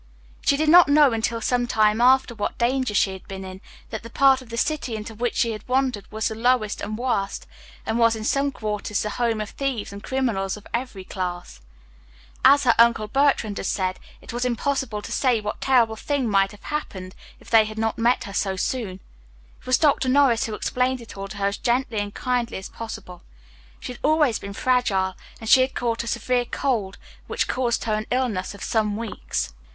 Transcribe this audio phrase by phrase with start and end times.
[0.43, 3.61] She did not know until some time after what danger she had been in,
[3.91, 6.97] that the part of the city into which she had wandered was the lowest and
[6.97, 7.45] worst,
[7.85, 11.61] and was in some quarters the home of thieves and criminals of every class.
[12.43, 16.49] As her Uncle Bertrand had said, it was impossible to say what terrible thing might
[16.49, 19.01] have happened if they had not met her so soon.
[19.59, 20.09] It was Dr.
[20.09, 23.21] Norris who explained it all to her as gently and kindly as was possible.
[23.79, 26.97] She had always been fragile, and she had caught a severe cold
[27.27, 29.53] which caused her an illness of some weeks.